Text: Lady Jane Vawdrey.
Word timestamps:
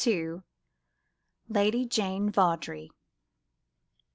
Lady 1.47 1.85
Jane 1.87 2.31
Vawdrey. 2.31 2.89